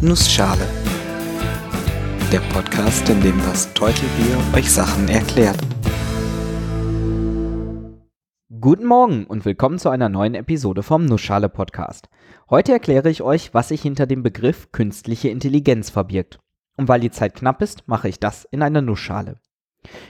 [0.00, 0.64] Nussschale.
[2.30, 5.58] Der Podcast, in dem das Teutelbier euch Sachen erklärt.
[8.60, 12.08] Guten Morgen und willkommen zu einer neuen Episode vom Nussschale Podcast.
[12.48, 16.38] Heute erkläre ich euch, was sich hinter dem Begriff künstliche Intelligenz verbirgt.
[16.76, 19.40] Und weil die Zeit knapp ist, mache ich das in einer Nussschale.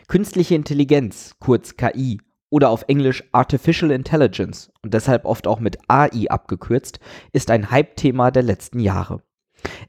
[0.07, 2.21] Künstliche Intelligenz, kurz KI,
[2.51, 7.01] oder auf Englisch Artificial Intelligence und deshalb oft auch mit AI abgekürzt,
[7.33, 9.23] ist ein Hype-Thema der letzten Jahre.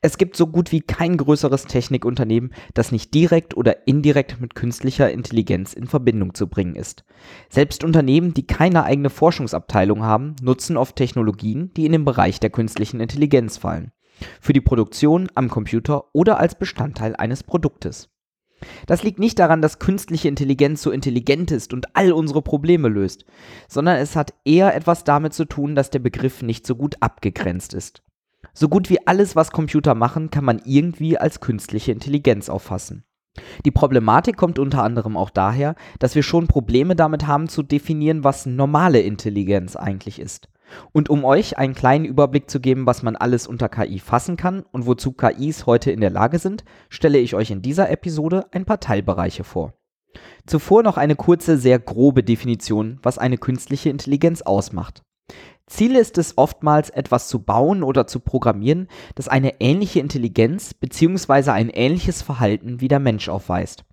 [0.01, 5.11] Es gibt so gut wie kein größeres Technikunternehmen, das nicht direkt oder indirekt mit künstlicher
[5.11, 7.03] Intelligenz in Verbindung zu bringen ist.
[7.49, 12.49] Selbst Unternehmen, die keine eigene Forschungsabteilung haben, nutzen oft Technologien, die in den Bereich der
[12.49, 13.91] künstlichen Intelligenz fallen.
[14.41, 18.09] Für die Produktion am Computer oder als Bestandteil eines Produktes.
[18.87, 23.25] Das liegt nicht daran, dass künstliche Intelligenz so intelligent ist und all unsere Probleme löst,
[23.69, 27.73] sondern es hat eher etwas damit zu tun, dass der Begriff nicht so gut abgegrenzt
[27.73, 28.03] ist.
[28.53, 33.03] So gut wie alles, was Computer machen, kann man irgendwie als künstliche Intelligenz auffassen.
[33.65, 38.23] Die Problematik kommt unter anderem auch daher, dass wir schon Probleme damit haben zu definieren,
[38.23, 40.49] was normale Intelligenz eigentlich ist.
[40.91, 44.63] Und um euch einen kleinen Überblick zu geben, was man alles unter KI fassen kann
[44.71, 48.65] und wozu KIs heute in der Lage sind, stelle ich euch in dieser Episode ein
[48.65, 49.73] paar Teilbereiche vor.
[50.45, 55.03] Zuvor noch eine kurze, sehr grobe Definition, was eine künstliche Intelligenz ausmacht.
[55.69, 61.51] Ziel ist es oftmals, etwas zu bauen oder zu programmieren, das eine ähnliche Intelligenz bzw.
[61.51, 63.85] ein ähnliches Verhalten wie der Mensch aufweist.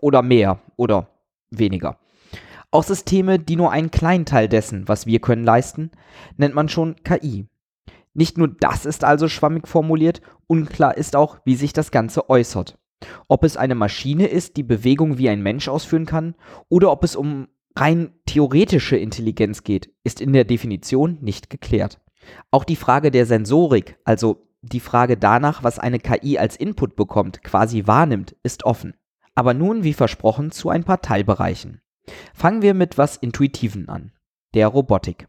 [0.00, 1.08] Oder mehr oder
[1.50, 1.98] weniger.
[2.70, 5.90] Auch Systeme, die nur einen kleinen Teil dessen, was wir können, leisten,
[6.38, 7.46] nennt man schon KI.
[8.14, 12.78] Nicht nur das ist also schwammig formuliert, unklar ist auch, wie sich das Ganze äußert.
[13.28, 16.34] Ob es eine Maschine ist, die Bewegung wie ein Mensch ausführen kann,
[16.68, 22.00] oder ob es um rein theoretische Intelligenz geht, ist in der Definition nicht geklärt.
[22.50, 27.42] Auch die Frage der Sensorik, also die Frage danach, was eine KI als Input bekommt,
[27.42, 28.94] quasi wahrnimmt, ist offen.
[29.34, 31.80] Aber nun, wie versprochen, zu ein paar Teilbereichen.
[32.34, 34.12] Fangen wir mit was Intuitiven an,
[34.54, 35.26] der Robotik.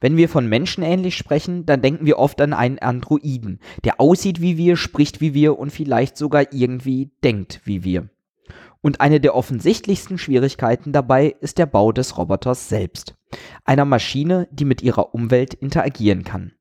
[0.00, 4.58] Wenn wir von menschenähnlich sprechen, dann denken wir oft an einen Androiden, der aussieht wie
[4.58, 8.10] wir, spricht wie wir und vielleicht sogar irgendwie denkt wie wir.
[8.86, 13.16] Und eine der offensichtlichsten Schwierigkeiten dabei ist der Bau des Roboters selbst,
[13.64, 16.52] einer Maschine, die mit ihrer Umwelt interagieren kann.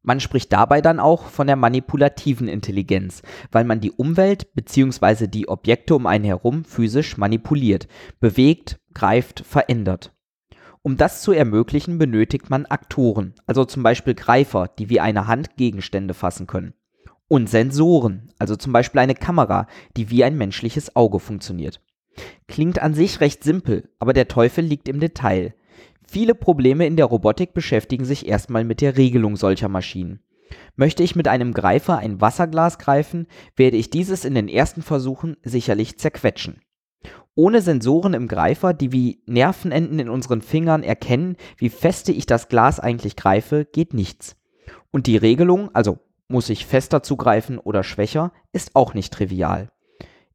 [0.00, 3.20] Man spricht dabei dann auch von der manipulativen Intelligenz,
[3.50, 5.26] weil man die Umwelt bzw.
[5.26, 7.86] die Objekte um einen herum physisch manipuliert,
[8.18, 10.14] bewegt, greift, verändert.
[10.80, 15.58] Um das zu ermöglichen, benötigt man Aktoren, also zum Beispiel Greifer, die wie eine Hand
[15.58, 16.72] Gegenstände fassen können.
[17.28, 19.66] Und Sensoren, also zum Beispiel eine Kamera,
[19.96, 21.80] die wie ein menschliches Auge funktioniert.
[22.46, 25.54] Klingt an sich recht simpel, aber der Teufel liegt im Detail.
[26.06, 30.20] Viele Probleme in der Robotik beschäftigen sich erstmal mit der Regelung solcher Maschinen.
[30.76, 35.36] Möchte ich mit einem Greifer ein Wasserglas greifen, werde ich dieses in den ersten Versuchen
[35.42, 36.60] sicherlich zerquetschen.
[37.34, 42.48] Ohne Sensoren im Greifer, die wie Nervenenden in unseren Fingern erkennen, wie feste ich das
[42.48, 44.36] Glas eigentlich greife, geht nichts.
[44.90, 45.98] Und die Regelung, also
[46.32, 49.70] muss ich fester zugreifen oder schwächer, ist auch nicht trivial.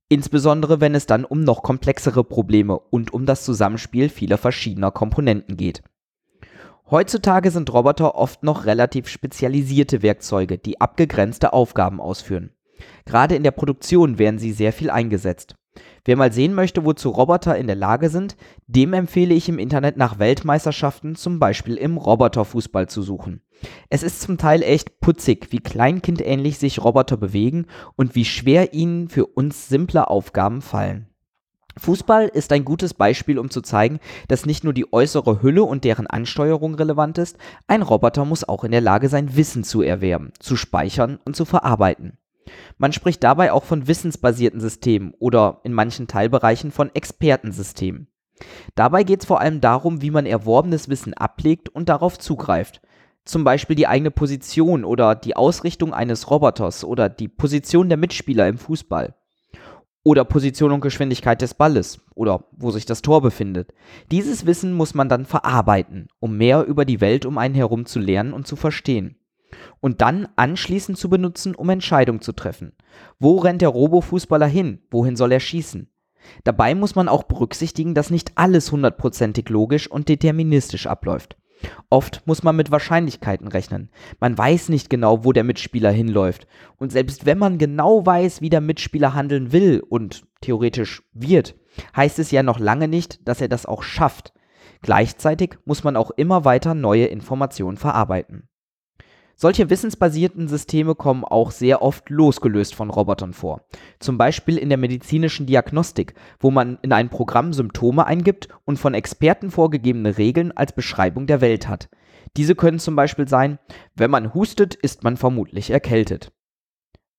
[0.07, 5.57] Insbesondere wenn es dann um noch komplexere Probleme und um das Zusammenspiel vieler verschiedener Komponenten
[5.57, 5.83] geht.
[6.89, 12.51] Heutzutage sind Roboter oft noch relativ spezialisierte Werkzeuge, die abgegrenzte Aufgaben ausführen.
[13.03, 15.56] Gerade in der Produktion werden sie sehr viel eingesetzt.
[16.05, 19.97] Wer mal sehen möchte, wozu Roboter in der Lage sind, dem empfehle ich im Internet
[19.97, 23.41] nach Weltmeisterschaften zum Beispiel im Roboterfußball zu suchen.
[23.89, 27.65] Es ist zum Teil echt putzig, wie kleinkindähnlich sich Roboter bewegen
[27.95, 31.07] und wie schwer ihnen für uns simple Aufgaben fallen.
[31.77, 35.83] Fußball ist ein gutes Beispiel, um zu zeigen, dass nicht nur die äußere Hülle und
[35.83, 40.31] deren Ansteuerung relevant ist, ein Roboter muss auch in der Lage sein, Wissen zu erwerben,
[40.39, 42.17] zu speichern und zu verarbeiten.
[42.77, 48.07] Man spricht dabei auch von wissensbasierten Systemen oder in manchen Teilbereichen von Expertensystemen.
[48.75, 52.81] Dabei geht es vor allem darum, wie man erworbenes Wissen ablegt und darauf zugreift.
[53.25, 58.47] Zum Beispiel die eigene Position oder die Ausrichtung eines Roboters oder die Position der Mitspieler
[58.47, 59.15] im Fußball.
[60.03, 63.73] Oder Position und Geschwindigkeit des Balles oder wo sich das Tor befindet.
[64.11, 67.99] Dieses Wissen muss man dann verarbeiten, um mehr über die Welt um einen herum zu
[67.99, 69.17] lernen und zu verstehen
[69.79, 72.73] und dann anschließend zu benutzen, um Entscheidungen zu treffen.
[73.19, 74.79] Wo rennt der Robo-Fußballer hin?
[74.91, 75.89] Wohin soll er schießen?
[76.43, 81.37] Dabei muss man auch berücksichtigen, dass nicht alles hundertprozentig logisch und deterministisch abläuft.
[81.89, 83.89] Oft muss man mit Wahrscheinlichkeiten rechnen.
[84.19, 86.47] Man weiß nicht genau, wo der Mitspieler hinläuft.
[86.77, 91.55] Und selbst wenn man genau weiß, wie der Mitspieler handeln will und theoretisch wird,
[91.95, 94.33] heißt es ja noch lange nicht, dass er das auch schafft.
[94.81, 98.47] Gleichzeitig muss man auch immer weiter neue Informationen verarbeiten.
[99.39, 103.61] Solche wissensbasierten Systeme kommen auch sehr oft losgelöst von Robotern vor.
[103.99, 108.95] Zum Beispiel in der medizinischen Diagnostik, wo man in ein Programm Symptome eingibt und von
[108.95, 111.87] Experten vorgegebene Regeln als Beschreibung der Welt hat.
[112.35, 113.59] Diese können zum Beispiel sein,
[113.93, 116.31] wenn man hustet, ist man vermutlich erkältet.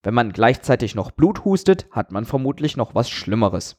[0.02, 3.76] Wenn man gleichzeitig noch Blut hustet, hat man vermutlich noch was Schlimmeres.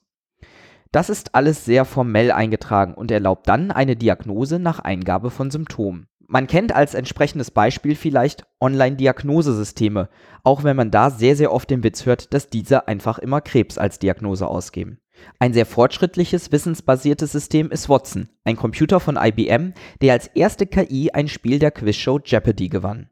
[0.93, 6.08] Das ist alles sehr formell eingetragen und erlaubt dann eine Diagnose nach Eingabe von Symptomen.
[6.31, 10.09] Man kennt als entsprechendes Beispiel vielleicht Online-Diagnosesysteme,
[10.43, 13.79] auch wenn man da sehr, sehr oft den Witz hört, dass diese einfach immer Krebs
[13.79, 14.99] als Diagnose ausgeben.
[15.39, 19.73] Ein sehr fortschrittliches, wissensbasiertes System ist Watson, ein Computer von IBM,
[20.03, 23.09] der als erste KI ein Spiel der Quizshow Jeopardy gewann.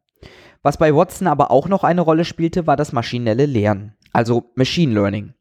[0.61, 4.93] Was bei Watson aber auch noch eine Rolle spielte, war das maschinelle Lernen, also Machine
[4.93, 5.33] Learning.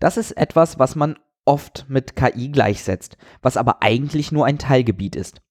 [0.00, 5.14] Das ist etwas, was man oft mit KI gleichsetzt, was aber eigentlich nur ein Teilgebiet
[5.14, 5.42] ist.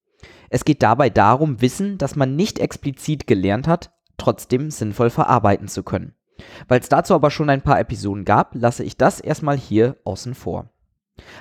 [0.50, 5.84] Es geht dabei darum, Wissen, das man nicht explizit gelernt hat, trotzdem sinnvoll verarbeiten zu
[5.84, 6.14] können.
[6.68, 10.36] Weil es dazu aber schon ein paar Episoden gab, lasse ich das erstmal hier außen
[10.36, 10.70] vor.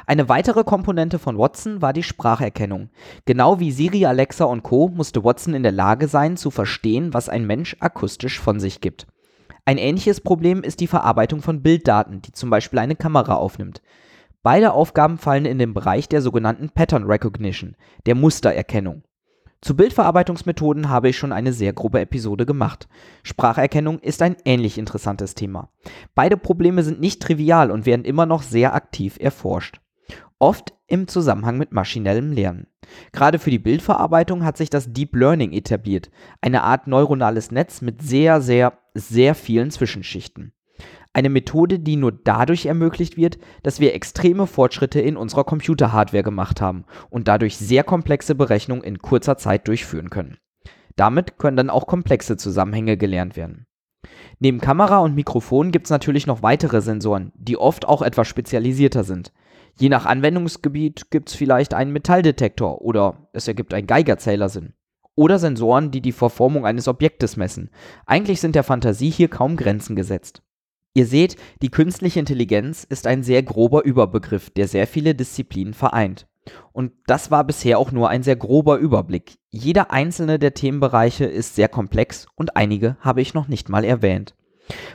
[0.07, 2.89] Eine weitere Komponente von Watson war die Spracherkennung.
[3.27, 4.89] Genau wie Siri, Alexa und Co.
[4.89, 9.07] musste Watson in der Lage sein, zu verstehen, was ein Mensch akustisch von sich gibt.
[9.67, 13.83] Ein ähnliches Problem ist die Verarbeitung von Bilddaten, die zum Beispiel eine Kamera aufnimmt.
[14.47, 17.75] Beide Aufgaben fallen in den Bereich der sogenannten Pattern Recognition,
[18.07, 19.03] der Mustererkennung.
[19.61, 22.87] Zu Bildverarbeitungsmethoden habe ich schon eine sehr grobe Episode gemacht.
[23.25, 25.71] Spracherkennung ist ein ähnlich interessantes Thema.
[26.15, 29.81] Beide Probleme sind nicht trivial und werden immer noch sehr aktiv erforscht.
[30.39, 32.69] Oft im Zusammenhang mit maschinellem Lernen.
[33.11, 36.09] Gerade für die Bildverarbeitung hat sich das Deep Learning etabliert,
[36.41, 40.53] eine Art neuronales Netz mit sehr, sehr, sehr vielen Zwischenschichten.
[41.17, 46.61] Eine Methode, die nur dadurch ermöglicht wird, dass wir extreme Fortschritte in unserer Computerhardware gemacht
[46.61, 50.37] haben und dadurch sehr komplexe Berechnungen in kurzer Zeit durchführen können.
[50.95, 53.65] Damit können dann auch komplexe Zusammenhänge gelernt werden.
[54.41, 59.03] Neben Kamera und Mikrofon gibt es natürlich noch weitere Sensoren, die oft auch etwas spezialisierter
[59.03, 59.33] sind.
[59.79, 64.75] Je nach Anwendungsgebiet gibt es vielleicht einen Metalldetektor oder es ergibt ein Geigerzähler Sinn.
[65.15, 67.71] Oder Sensoren, die die Verformung eines Objektes messen.
[68.05, 70.43] Eigentlich sind der Fantasie hier kaum Grenzen gesetzt.
[70.97, 76.27] Ihr seht, die künstliche Intelligenz ist ein sehr grober Überbegriff, der sehr viele Disziplinen vereint.
[76.73, 79.37] Und das war bisher auch nur ein sehr grober Überblick.
[79.51, 84.35] Jeder einzelne der Themenbereiche ist sehr komplex und einige habe ich noch nicht mal erwähnt.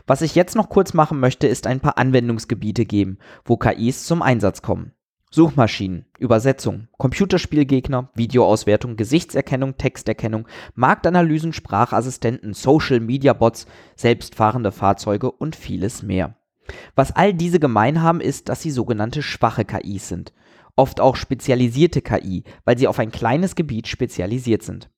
[0.07, 4.23] Was ich jetzt noch kurz machen möchte, ist ein paar Anwendungsgebiete geben, wo KIs zum
[4.23, 4.93] Einsatz kommen.
[5.33, 10.45] Suchmaschinen, Übersetzung, Computerspielgegner, Videoauswertung, Gesichtserkennung, Texterkennung,
[10.75, 16.35] Marktanalysen, Sprachassistenten, Social Media Bots, selbstfahrende Fahrzeuge und vieles mehr.
[16.95, 20.33] Was all diese gemein haben, ist, dass sie sogenannte schwache KIs sind.
[20.75, 24.89] Oft auch spezialisierte KI, weil sie auf ein kleines Gebiet spezialisiert sind.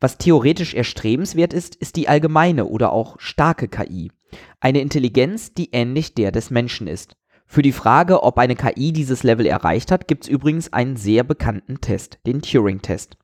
[0.00, 4.10] Was theoretisch erstrebenswert ist, ist die allgemeine oder auch starke KI.
[4.58, 7.16] Eine Intelligenz, die ähnlich der des Menschen ist.
[7.46, 11.24] Für die Frage, ob eine KI dieses Level erreicht hat, gibt es übrigens einen sehr
[11.24, 13.16] bekannten Test, den Turing-Test.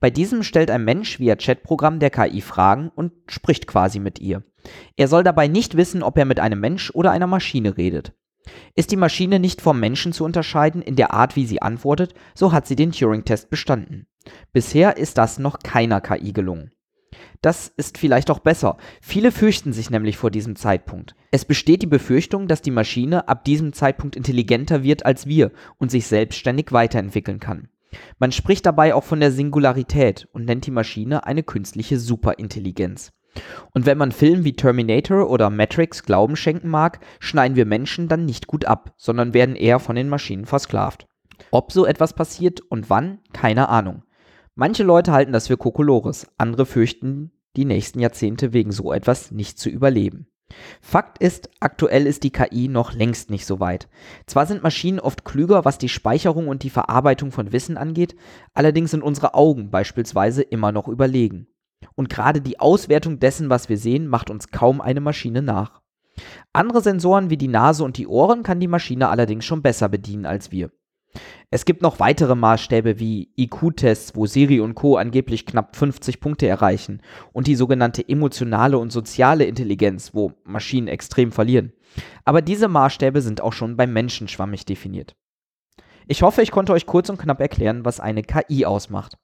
[0.00, 4.42] Bei diesem stellt ein Mensch via Chatprogramm der KI Fragen und spricht quasi mit ihr.
[4.96, 8.12] Er soll dabei nicht wissen, ob er mit einem Mensch oder einer Maschine redet.
[8.74, 12.52] Ist die Maschine nicht vom Menschen zu unterscheiden in der Art, wie sie antwortet, so
[12.52, 14.06] hat sie den Turing-Test bestanden.
[14.52, 16.70] Bisher ist das noch keiner KI gelungen.
[17.42, 18.76] Das ist vielleicht auch besser.
[19.00, 21.14] Viele fürchten sich nämlich vor diesem Zeitpunkt.
[21.30, 25.90] Es besteht die Befürchtung, dass die Maschine ab diesem Zeitpunkt intelligenter wird als wir und
[25.90, 27.68] sich selbstständig weiterentwickeln kann.
[28.18, 33.12] Man spricht dabei auch von der Singularität und nennt die Maschine eine künstliche Superintelligenz.
[33.72, 38.24] Und wenn man Filmen wie Terminator oder Matrix Glauben schenken mag, schneiden wir Menschen dann
[38.24, 41.06] nicht gut ab, sondern werden eher von den Maschinen versklavt.
[41.50, 44.02] Ob so etwas passiert und wann, keine Ahnung.
[44.58, 49.58] Manche Leute halten das für Kokolores, andere fürchten, die nächsten Jahrzehnte wegen so etwas nicht
[49.58, 50.28] zu überleben.
[50.80, 53.86] Fakt ist, aktuell ist die KI noch längst nicht so weit.
[54.24, 58.16] Zwar sind Maschinen oft klüger, was die Speicherung und die Verarbeitung von Wissen angeht,
[58.54, 61.48] allerdings sind unsere Augen beispielsweise immer noch überlegen.
[61.94, 65.82] Und gerade die Auswertung dessen, was wir sehen, macht uns kaum eine Maschine nach.
[66.54, 70.24] Andere Sensoren wie die Nase und die Ohren kann die Maschine allerdings schon besser bedienen
[70.24, 70.70] als wir.
[71.50, 74.96] Es gibt noch weitere Maßstäbe wie IQ-Tests, wo Siri und Co.
[74.96, 77.00] angeblich knapp 50 Punkte erreichen
[77.32, 81.72] und die sogenannte emotionale und soziale Intelligenz, wo Maschinen extrem verlieren.
[82.24, 85.16] Aber diese Maßstäbe sind auch schon beim Menschen schwammig definiert.
[86.08, 89.16] Ich hoffe, ich konnte euch kurz und knapp erklären, was eine KI ausmacht.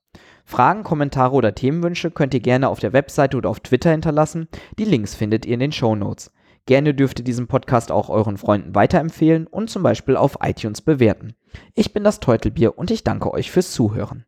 [0.44, 4.48] Fragen, Kommentare oder Themenwünsche könnt ihr gerne auf der Webseite oder auf Twitter hinterlassen.
[4.78, 6.32] Die Links findet ihr in den Show Notes.
[6.66, 11.35] Gerne dürft ihr diesen Podcast auch euren Freunden weiterempfehlen und zum Beispiel auf iTunes bewerten.
[11.75, 14.25] Ich bin das Teutelbier und ich danke euch fürs Zuhören.